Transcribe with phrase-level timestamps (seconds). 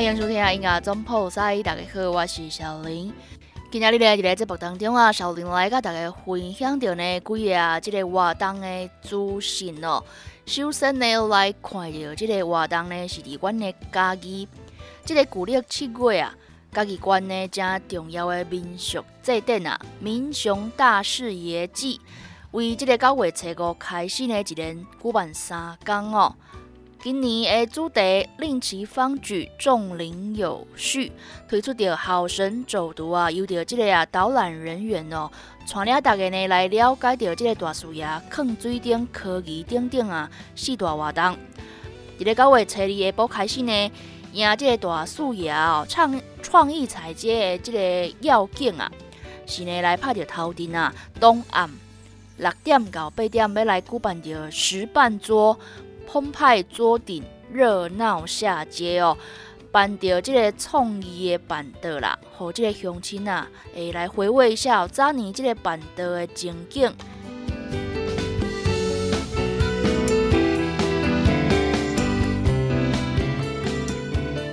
[0.00, 3.12] 欢迎收听音乐总铺塞，大家好，我是小林。
[3.70, 10.02] 今日咧，伫咧节目当中啊，小林来甲大家分享到呢几个啊，即个活动的资讯哦。
[10.46, 14.48] 首先呢，来看着即个活动呢，是伫阮的家己。
[15.04, 16.34] 即个古历七月啊，
[16.72, 22.00] 家己关呢正重要的民俗祭典啊，民雄大士爷祭，
[22.52, 26.34] 为即个九月初五开始呢，一连举办三天哦。
[27.02, 31.10] 今年的主题令其方举，众灵有序，
[31.48, 35.30] 推出着好神走读啊，由着即个啊导览人员哦，
[35.66, 41.24] 带领大家呢来了解着即个大树爷放水顶、科技等等啊四大活动。
[42.18, 43.92] 伫咧九月初二下晡开始呢，
[44.34, 48.92] 迎即个大树爷哦创创意彩街的即个要景啊，
[49.46, 51.70] 是呢来拍着头阵啊，东岸
[52.36, 55.58] 六点到八点要来举办着石半桌。
[56.12, 57.22] 澎湃桌顶
[57.52, 59.16] 热闹下街哦，
[59.70, 66.92] 办着这个创意的板凳啦，和这个乡亲啊，会来回味一下早年这个板凳的情景。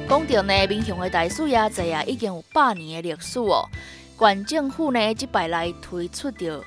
[0.08, 3.67] 讲到呢，闽雄的大树爷仔啊，已经有百年的历史哦。
[4.19, 6.64] 县政府呢，即摆来推出着。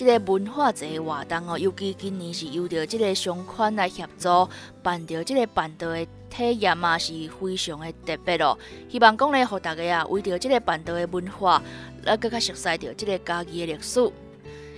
[0.00, 4.48] 即个文化节活动哦，尤其今年是由着即个商圈来协助
[4.82, 8.56] 办着即个办道的体验嘛，是非常的特别哦。
[8.88, 11.62] 希望讲呢，互大家啊，为着即个办道的文化，
[12.04, 14.10] 来更加熟悉着即个家己的历史。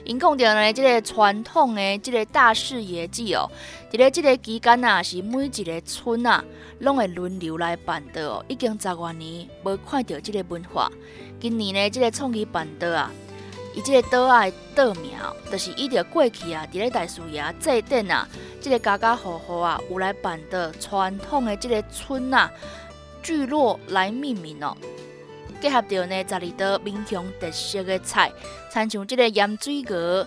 [0.04, 3.48] 因讲着呢，即个传统的即个大视野祭哦，
[3.92, 6.44] 伫咧即个期间啊，是每一个村啊，
[6.80, 8.44] 拢会轮流来办道哦。
[8.48, 10.90] 已经十多年无看到即个文化，
[11.40, 13.08] 今年呢，即个创意办道啊。
[13.74, 14.44] 伊即个岛啊，
[14.74, 15.12] 岛名，
[15.50, 18.28] 就是伊着过去啊，伫咧大树爷祭典啊，
[18.60, 22.50] 即个家家户户啊，有来办的传统的即个村啊
[23.22, 24.76] 聚落来命名哦。
[25.60, 28.30] 结合着呢，十二道民雄特色的菜，
[28.70, 30.26] 参像即个盐水鹅、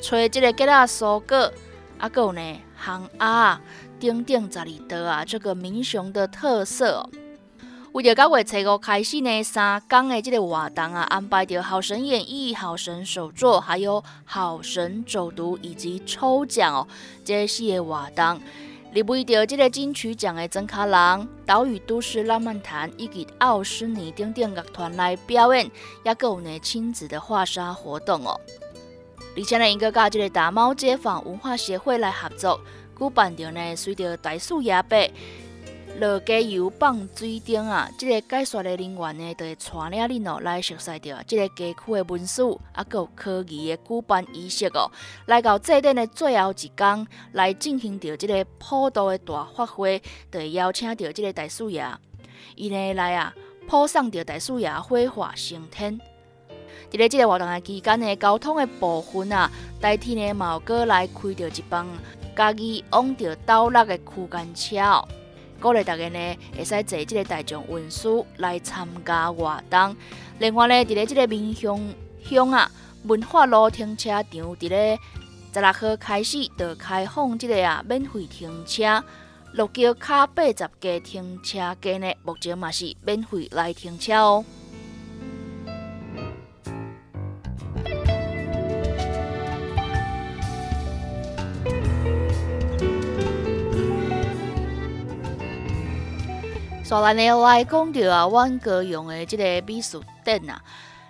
[0.00, 1.52] 炊即个吉仔蔬果，
[1.98, 3.60] 啊，搁有呢杭鸭啊
[4.00, 7.08] 等等十二道啊，这个民雄的特色。
[7.92, 16.86] 为着九月初五开始呢，三天的这个活动啊，安排着好神演绎、好神手作，还有好神走读以及抽奖哦，
[17.24, 18.40] 这四个活动，
[18.92, 25.68] 立为着这个金曲奖的曾卡郎、岛屿都市浪漫坛以及奥斯尼等等乐团来表演，
[26.04, 28.40] 也有呢亲子的画沙活动哦。
[29.36, 32.60] 而且呢，应该甲这个大猫街坊文化协会来合作，
[32.96, 34.96] 举办着呢，随着大树爷伯。
[36.00, 37.86] 落加油放水顶啊！
[37.98, 44.90] 即个解说的人员呢，就会带领恁哦来熟悉着即个街区的文史，啊，有科技的举办仪式哦。
[45.26, 50.02] 来到祭典的最后一天，来进行着即个普渡的大发挥，
[50.32, 51.86] 就会邀请着即个大树爷，
[52.56, 53.34] 伊呢来啊，
[53.68, 56.00] 普送着大树爷火化升天。
[56.90, 61.86] 伫咧即个活动的期间呢，交通的部分啊，代替呢毛哥来开着一帮
[62.34, 65.06] 家己往着倒落的区间车哦。
[65.60, 69.94] 鼓励大家呢，会使坐即个大众运输来参加活动。
[70.38, 71.94] 另外呢，伫咧即个民雄
[72.24, 72.70] 乡啊，
[73.04, 74.98] 文化路停车场，伫咧
[75.52, 79.04] 十六号开始就开放即个啊免费停车，
[79.52, 84.44] 六桥卡八十家停车间呢，目前嘛是免费来停车哦。
[96.90, 100.60] 再来呢，来讲到啊，阮哥用的这个美术展啊，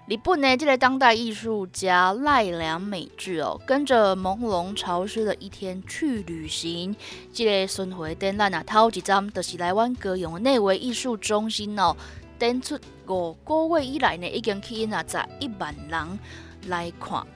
[0.07, 6.95] 日本的这个当代艺术家赖良美智哦，跟着朦胧潮湿的一天去旅行，
[7.33, 11.97] 这个巡回展览啊，头一站就是来阮哥用的内围艺术中心哦，
[12.39, 12.79] 展出
[13.09, 16.19] 五个月以来呢，已经吸引啊十一万人
[16.67, 17.27] 来看。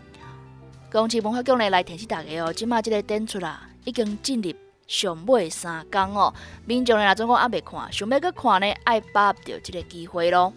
[0.93, 4.53] 恭喜文化局呢来提示大家哦，即马这个展出啦，已经进入。
[4.87, 6.33] 上尾三工哦。
[6.65, 10.53] 民众的，若总讲也未看，想要去看呢，爱把握着即个机会咯。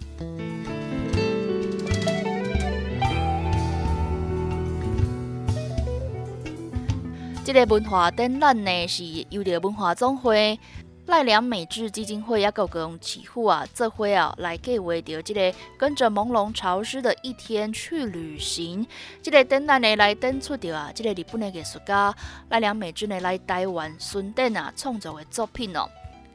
[7.44, 10.60] 即个文化展览呢是由着文化总会
[11.08, 18.86] 赖良美智基金会也够共起户啊，这回啊来计划着这个跟着朦胧潮湿的一天去旅行。
[19.24, 22.14] 这个展览呢来展出着啊，这个日本的艺术家
[22.50, 25.90] 赖良美智呢来台湾顺电啊创作的作品哦。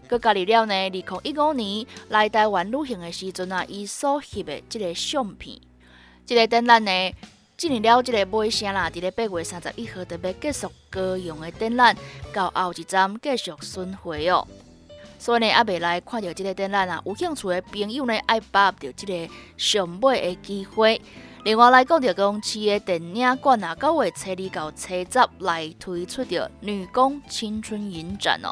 [0.09, 5.61] 佮加入了呢，二零一五年来台湾旅行的时阵啊，伊所翕的这个相片。
[6.25, 7.15] 这个展览呢，
[7.59, 11.95] 进入了这个尾声啦，伫咧八月三十一号特别结束高雄的展览，
[12.33, 14.49] 到后一站继续巡回哦。
[15.23, 21.01] 所以呢，也未来看到这个展览啊，有兴趣的朋友呢，爱把握到这个上买的机会。
[21.45, 28.51] 另外来讲，到讲市的电影馆啊，九月初二到初十来推出的女工青春影展哦。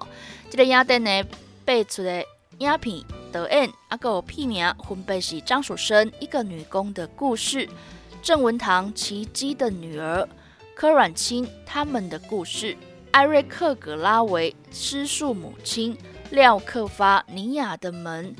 [0.48, 1.24] 这个影展呢，
[1.64, 2.24] 播出的
[2.58, 7.66] 影片导演啊，有片名分别是张淑生《一个女工的故事》，
[8.22, 10.22] 郑文堂《奇迹的女儿》，
[10.76, 12.74] 柯阮清《他们的故事》，
[13.10, 15.96] 艾瑞克·格拉维《失速母亲》。
[16.30, 18.34] 廖克发、尼亚的门、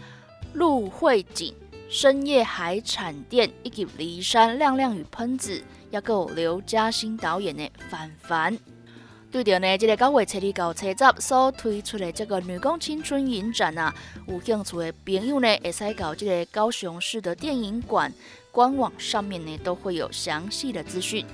[0.52, 1.52] 陆慧锦、
[1.88, 8.56] 深夜海产店以及骊山亮亮与喷子，也有刘嘉欣导演的《凡凡》。
[9.32, 13.94] 对着呢，这个九月七日到七十所推出的这个女工青春影展啊，
[14.26, 18.12] 有兴趣的朋友呢，会使到这个高雄市的电影馆
[18.52, 21.25] 官网上面呢，都会有详细的资讯。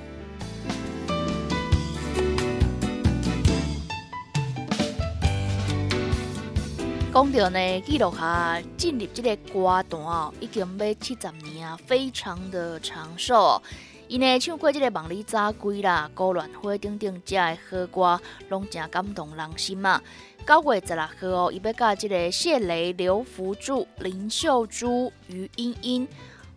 [7.17, 13.63] 讲到呢，记录下进入这个歌坛哦，已经要七十年啊，非常的长寿。
[14.07, 18.21] 伊呢唱过这个《梦里扎归》啦，《高乱花》等等这的好歌，
[18.51, 19.99] 拢真感动人心嘛。
[20.47, 26.09] 九月十六号，伊要甲这个谢雷、刘福柱、林秀珠、于茵茵、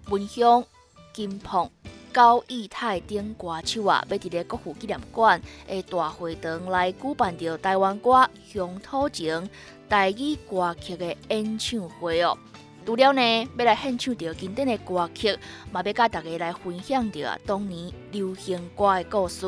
[0.09, 0.61] 文香、
[1.13, 1.71] 金鹏、
[2.11, 9.49] 高义泰等歌手啊，要伫个国父纪念馆的大会堂来举办着台湾歌乡土情。
[9.89, 12.37] 台语歌曲的演唱会哦，
[12.85, 15.35] 除了呢要来献唱着经典的歌曲，
[15.71, 19.47] 嘛要甲大家来分享着当年流行歌的故事。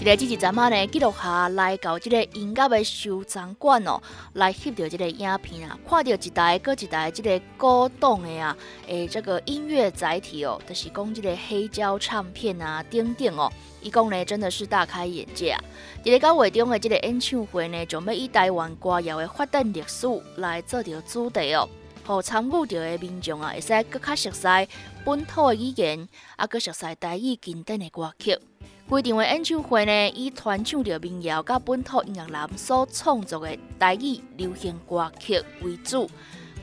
[0.00, 4.00] 伫个这一阵啊呢，记录下来到这个音乐的收藏馆哦，
[4.34, 8.56] 来翕到这个影片啊，看到一台搁一台这个古董的啊，
[8.86, 13.52] 诶，这个音乐载体哦，就是讲这个黑胶唱片啊，等等哦，
[13.82, 15.60] 伊讲呢真的是大开眼界啊！
[16.04, 20.06] 伫个九月中的这个演唱会呢，就要以台湾歌谣的发展历史
[20.36, 21.68] 来做着主题哦，
[22.06, 24.68] 互参与着的民众啊，会使更较熟悉
[25.04, 28.38] 本土的语言，啊，搁熟悉台语经典的歌曲。
[28.88, 36.08] 规场的演唱会呢，以传唱着民谣甲本土音乐人所创作的台语流行歌曲为主，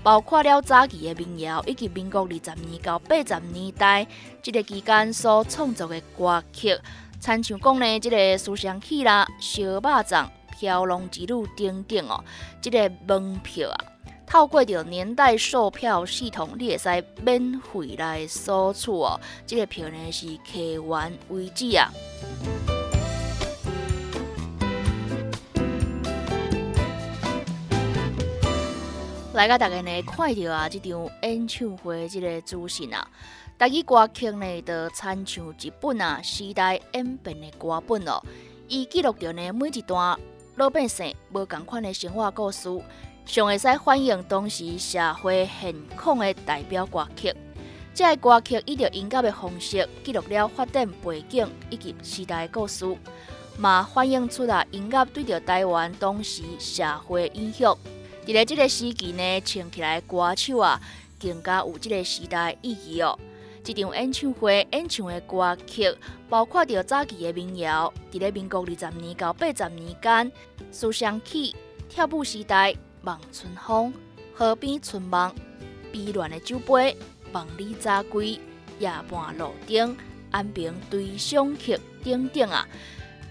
[0.01, 4.07] 包括了早期的民谣以及民国二十年到八十年代
[4.41, 6.75] 这个期间所创作的歌曲，
[7.19, 10.27] 参像讲呢，这个思想起啦、小肉粽、
[10.57, 12.23] 飘龙之路等等哦，
[12.59, 13.77] 这个门票啊。
[14.35, 19.17] 透过着年代售票系统，你会使免费来索取哦。
[19.47, 21.89] 这个票呢是客源为主啊。
[29.35, 33.07] 来甲大家呢看到啊，这场演唱会这个资讯啊，
[33.57, 38.21] 大家歌曲呢的参唱一本啊，时代演变的歌本哦，
[38.67, 40.19] 伊记录着呢每一段
[40.57, 42.67] 老百姓无共款的生活故事。
[43.25, 47.35] 上会使反映当时社会现况的代表歌曲，
[47.93, 52.85] 这个歌曲以着音乐的方式记录了发展背景以及时代故事，
[53.57, 57.75] 嘛反映出了音乐对着台湾当时社会影响。
[58.25, 60.79] 伫咧这个时期呢，唱起来歌手啊，
[61.19, 63.17] 更加有这个时代意义哦。
[63.63, 65.93] 这场演唱会演唱的歌曲，
[66.29, 70.31] 包括着早期的民谣，伫咧民国二十年到八十年间，
[70.71, 71.55] 思想起、
[71.89, 72.75] 跳舞时代。
[73.05, 73.93] 望春风，
[74.33, 75.33] 河边春梦，
[75.91, 76.97] 碧乱的酒杯，
[77.31, 78.39] 梦里早归，
[78.79, 79.95] 夜半路灯，
[80.31, 82.67] 安平对上曲等等啊，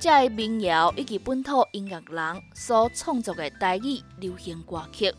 [0.00, 5.12] 这民谣以及本土音乐人所创作的台语流行歌曲，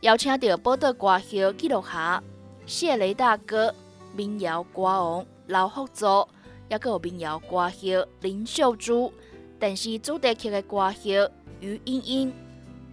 [0.00, 2.22] 邀请到报道歌曲记录下
[2.66, 3.74] 谢雷大哥、
[4.14, 6.28] 民谣歌王老福祖，
[6.68, 9.12] 也有民谣歌曲林秀珠，
[9.58, 11.16] 电视主题曲的歌曲
[11.60, 12.32] 于茵茵、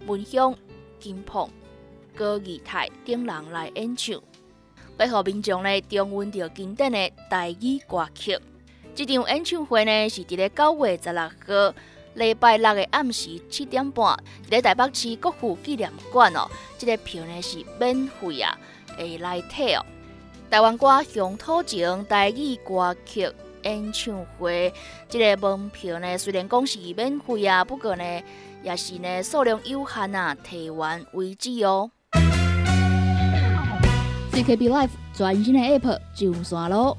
[0.06, 0.54] 文香。
[1.06, 1.48] 金鹏、
[2.16, 4.20] 高义泰等人来演唱，
[4.98, 8.36] 要互民众呢重温着经典的台语歌曲。
[8.92, 11.74] 这场演唱会呢是伫咧九月十六号
[12.14, 14.16] 礼拜六的暗时七点半，
[14.48, 16.50] 伫咧台北市国父纪念馆哦。
[16.76, 18.58] 这个票呢是免费啊，
[18.98, 19.86] 会来体哦。
[20.50, 23.30] 台湾歌乡土情台语歌曲
[23.62, 24.74] 演唱会，
[25.08, 28.22] 这个门票呢，虽然讲是免费啊，不过呢，
[28.66, 31.88] 也是呢数量有限啊，提完为止哦。
[34.32, 36.98] CKB Life 全新的 App 上线咯！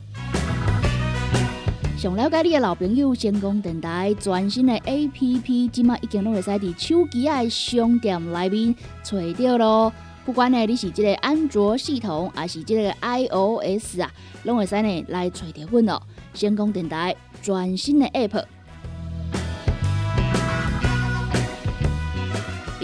[1.98, 9.94] 想了解你的老朋友，成功电台全新的 App，即马已经拢会使伫手机的商店内面找到咯。
[10.26, 14.10] 不管呢你是即个安卓系统，还是即个 iOS 啊，
[14.44, 16.02] 拢会使呢来找到阮哦。
[16.34, 18.46] 成功电台全新的 App。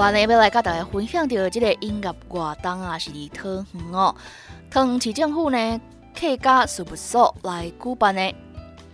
[0.00, 4.14] 我呢要来甲大家分享到这个音乐活动啊，是伫汤圆哦。
[4.70, 5.80] 汤圆市政府呢
[6.18, 8.34] 客家事务所来举办的二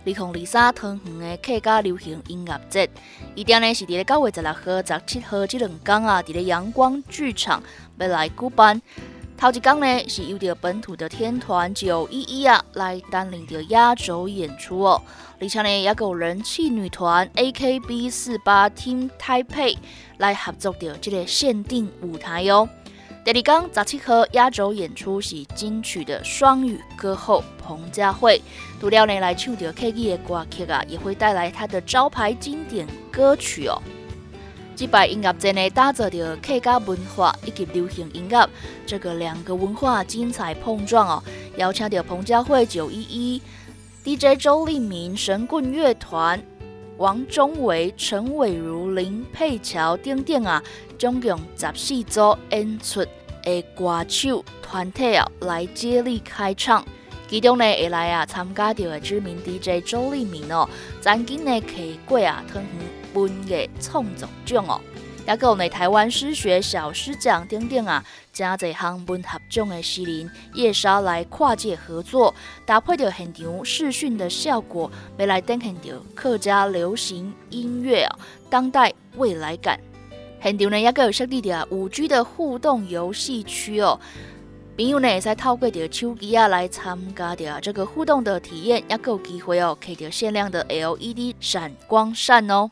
[0.03, 2.89] 零二三汤圆的客家流行音乐节。
[3.35, 7.63] 伊定呢是伫咧九月十六号、十七号这两天啊，伫咧阳光剧场
[7.99, 8.81] 要来举办。
[9.37, 15.01] 头一天呢是由着本土的天团九一一啊来担领着压轴演出哦。
[15.39, 19.77] 而且呢也有人气女团 A K B 四八 Team Taipei。
[20.17, 22.67] 来合作着这个限定舞台哟。
[23.23, 28.41] 第二天十七号压轴演出是金曲的双语歌后彭佳慧，
[28.79, 33.79] 除了呢来唱着客语的歌曲啊，也会带来她的招牌经典歌曲哦。
[34.77, 38.47] 这摆音乐节呢，打造着客家文化以及流行音乐
[38.85, 41.23] 这个两个文化精彩碰撞哦。
[41.55, 43.41] 邀请到彭佳慧九一一
[44.03, 46.39] DJ 周立明神棍乐团。
[46.97, 50.63] 王中伟、陈伟如、林佩乔等等啊，
[50.99, 53.03] 总共十四组演出
[53.41, 56.85] 的歌手团体啊，来接力开唱。
[57.27, 60.69] 其中呢，会来啊参加到的知名 DJ 周立明哦，
[61.01, 62.71] 曾经呢摕过啊汤圆
[63.17, 64.79] 文艺创作奖哦。
[65.27, 72.33] 也有呢，台湾诗学小诗奖等等啊，真侪项文合奖的诗人叶莎来跨界合作，
[72.65, 78.19] 搭配着现场视讯的效果，要来展现着客家流行音乐啊，
[78.49, 79.77] 当代未来感。
[80.41, 83.99] 现场呢，也有设立着五 G 的互动游戏区哦，
[84.77, 92.71] 朋友呢会使透过着手机啊来参加着这个互动的体验，也有机会哦，可以着限量的 LED 闪光扇哦。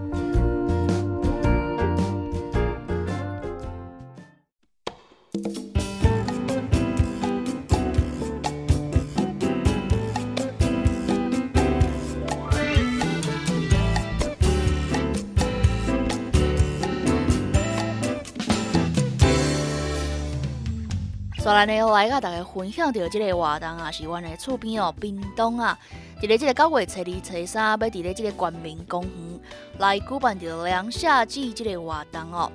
[21.43, 25.75] 再来呢，来甲大家分享到这个活动啊，是阮的厝边哦，冰东啊，
[26.21, 29.39] 伫咧这个九月初二、初三，要伫咧这个光明公园
[29.79, 32.51] 来举办着凉夏季这个活动哦。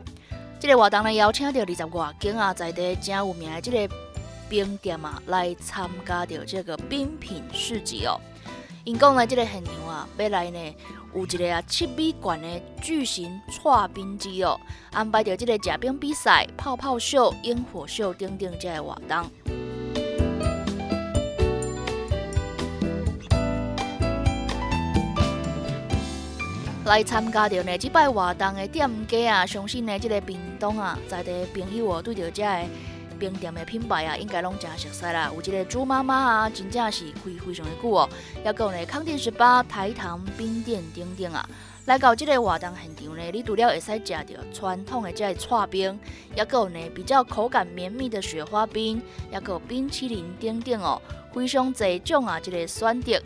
[0.61, 3.95] 这个活动呢，邀请到二十外间啊，在地真有名的这个
[4.49, 8.21] 冰店啊，来参加着这个冰品市集哦。
[8.85, 10.75] 因讲呢，这个现场啊，要来呢。
[11.17, 12.47] 有一个啊七米馆的
[12.83, 14.61] 巨型搓冰机哦，
[14.93, 19.25] 安排着这个假冰比赛、泡泡秀、烟火秀等等这个活动。
[26.85, 32.65] 来参加着呢，这摆活动的店家啊，相信呢，这个屏东啊，在地朋友哦，对着这个。
[33.17, 35.31] 冰店的品牌啊，应该拢真熟悉啦。
[35.35, 38.09] 有一个猪妈妈啊，真正是开非常的久哦。
[38.45, 41.49] 也有呢，康定十八、台糖冰店等等啊。
[41.87, 45.99] 来到这个活动现场呢，你除了会使食到传统的这个串冰，
[46.35, 51.01] 也有呢比较口感绵密的雪花冰，也有冰淇淋等等哦，
[51.33, 53.21] 非常多种啊，这个选择。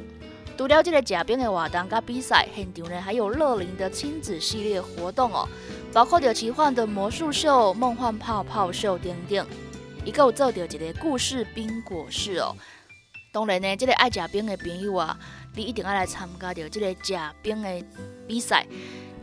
[0.58, 5.48] 除了这个食冰的活动甲比赛，现场呢还有乐龄的亲子系列活动哦，
[5.90, 9.46] 包括着奇幻的魔术秀、梦幻泡泡秀等等。
[10.02, 12.56] 一个做着一个故事冰果室哦，
[13.32, 15.18] 当然呢，这个爱食冰的朋友啊，
[15.54, 17.84] 你一定要来参加着这个食冰的
[18.26, 18.66] 比赛。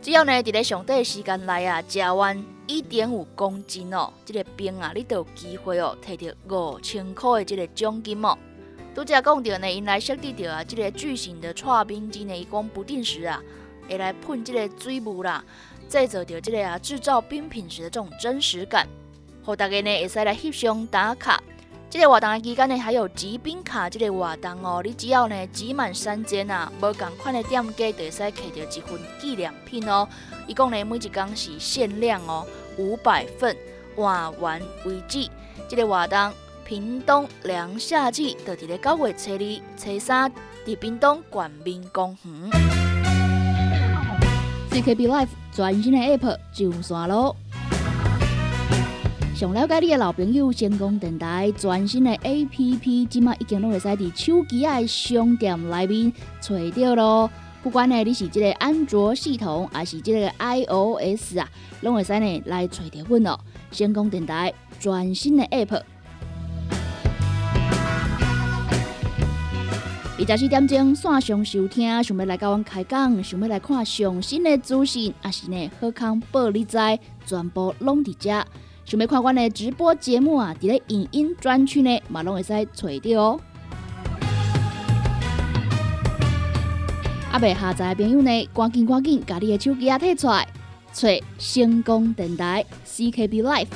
[0.00, 8.38] 只要呢，伫咧上短时间内啊，食完一点五公斤哦，这个冰啊，你就有机会哦，摕到五千块的这个奖金哦。
[8.94, 13.42] 拄则讲到呢，因来设置着啊，这个巨型的搓冰机呢，伊讲不定时啊，
[13.88, 15.44] 会来喷这个水雾啦，
[15.88, 18.86] 制造着这个啊制造冰品时的这种真实感，
[19.48, 21.42] 互大家呢会使来翕相打卡。
[21.88, 24.82] 这个活动的期间呢，还有集冰卡这个活动哦。
[24.84, 30.06] 你只要呢集满三件啊，无共款的店家就会使摕到一份纪念品哦。
[30.46, 33.56] 一共呢每一工是限量哦，五百份，
[33.96, 35.26] 换完为止。
[35.66, 36.30] 这个活动，
[36.66, 40.30] 屏东凉夏季，就伫咧九月初二、初三，
[40.66, 42.50] 伫屏东冠名公园。
[44.70, 47.34] CKB Life 全新的 App 上线咯。
[49.38, 57.30] 想了解你的老朋友，成功电台全新的 A P P，即马已经拢会使伫手机的商店内面找到咯。
[57.62, 61.48] 不管呢你是即个安卓系统，还是即个 I O S 啊，
[61.82, 63.38] 拢会使呢来找到阮咯。
[63.70, 65.82] 成功电台全新的 App，
[70.18, 76.76] 二十四点钟线上收听，想要来甲阮开讲，想要来看上新的资讯，还是呢好康报你知，
[77.24, 78.44] 全部拢伫遮。
[78.88, 83.40] 想要看阮的直播节目啊，伫咧影音专区呢，嘛拢会使找到哦。
[87.30, 90.48] 啊，未下载的朋友呢，赶紧赶紧，把你的手机啊摕出来，
[90.90, 91.06] 找
[91.38, 93.66] 成功电台 CKB Life。